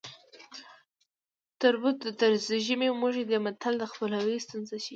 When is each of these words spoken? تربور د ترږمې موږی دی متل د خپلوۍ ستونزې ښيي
تربور 1.59 1.93
د 2.05 2.07
ترږمې 2.19 2.89
موږی 3.01 3.23
دی 3.29 3.37
متل 3.45 3.73
د 3.79 3.83
خپلوۍ 3.91 4.37
ستونزې 4.45 4.77
ښيي 4.83 4.89